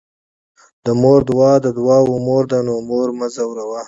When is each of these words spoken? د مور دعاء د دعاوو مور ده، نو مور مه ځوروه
د 0.85 0.87
مور 1.01 1.19
دعاء 1.29 1.57
د 1.65 1.67
دعاوو 1.77 2.15
مور 2.27 2.43
ده، 2.51 2.59
نو 2.67 2.73
مور 2.89 3.07
مه 3.17 3.27
ځوروه 3.35 3.79